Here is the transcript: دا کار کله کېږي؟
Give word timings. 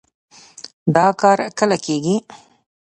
دا 0.95 1.05
کار 1.21 1.37
کله 1.59 1.77
کېږي؟ 1.85 2.15